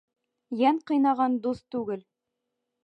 Йән 0.61 0.79
ҡыйнаған 0.91 1.37
дуҫ 1.45 1.63
түгел. 1.77 2.05